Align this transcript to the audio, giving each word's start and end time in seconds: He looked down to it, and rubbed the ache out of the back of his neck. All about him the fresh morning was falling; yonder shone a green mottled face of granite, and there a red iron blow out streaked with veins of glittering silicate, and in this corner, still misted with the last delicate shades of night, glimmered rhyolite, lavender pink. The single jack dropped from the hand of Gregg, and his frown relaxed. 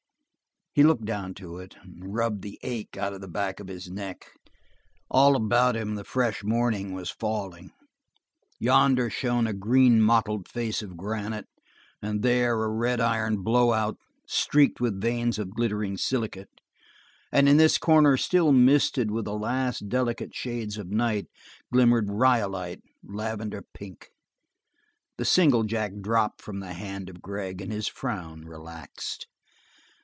He 0.73 0.83
looked 0.83 1.03
down 1.03 1.33
to 1.33 1.57
it, 1.57 1.75
and 1.83 2.13
rubbed 2.15 2.43
the 2.43 2.57
ache 2.63 2.95
out 2.95 3.11
of 3.11 3.19
the 3.19 3.27
back 3.27 3.59
of 3.59 3.67
his 3.67 3.89
neck. 3.91 4.27
All 5.09 5.35
about 5.35 5.75
him 5.75 5.95
the 5.95 6.05
fresh 6.05 6.45
morning 6.45 6.93
was 6.93 7.09
falling; 7.09 7.71
yonder 8.57 9.09
shone 9.09 9.47
a 9.47 9.53
green 9.53 9.99
mottled 10.01 10.47
face 10.47 10.81
of 10.81 10.95
granite, 10.95 11.47
and 12.01 12.21
there 12.23 12.53
a 12.63 12.69
red 12.69 13.01
iron 13.01 13.43
blow 13.43 13.73
out 13.73 13.97
streaked 14.25 14.79
with 14.79 15.01
veins 15.01 15.37
of 15.37 15.53
glittering 15.53 15.97
silicate, 15.97 16.61
and 17.33 17.49
in 17.49 17.57
this 17.57 17.77
corner, 17.77 18.15
still 18.15 18.53
misted 18.53 19.11
with 19.11 19.25
the 19.25 19.37
last 19.37 19.89
delicate 19.89 20.33
shades 20.33 20.77
of 20.77 20.87
night, 20.89 21.27
glimmered 21.73 22.09
rhyolite, 22.09 22.79
lavender 23.03 23.61
pink. 23.73 24.07
The 25.17 25.25
single 25.25 25.63
jack 25.65 25.99
dropped 26.01 26.41
from 26.41 26.61
the 26.61 26.71
hand 26.71 27.09
of 27.09 27.21
Gregg, 27.21 27.59
and 27.59 27.73
his 27.73 27.89
frown 27.89 28.45
relaxed. 28.45 29.27